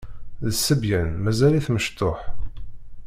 D 0.47 0.51
ṣṣebyan 0.57 1.09
mazal-it 1.23 1.67
mecṭuḥ. 1.73 2.21